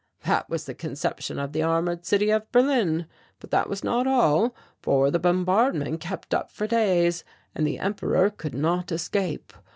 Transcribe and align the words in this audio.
"That 0.25 0.49
was 0.49 0.65
the 0.65 0.73
conception 0.73 1.37
of 1.37 1.51
the 1.53 1.61
armoured 1.61 2.07
city 2.07 2.31
of 2.31 2.51
Berlin. 2.51 3.05
But 3.39 3.51
that 3.51 3.69
was 3.69 3.83
not 3.83 4.07
all. 4.07 4.55
For 4.81 5.11
the 5.11 5.19
bombardment 5.19 5.99
kept 5.99 6.33
up 6.33 6.49
for 6.49 6.65
days 6.65 7.23
and 7.53 7.67
the 7.67 7.77
Emperor 7.77 8.31
could 8.31 8.55
not 8.55 8.91
escape. 8.91 9.53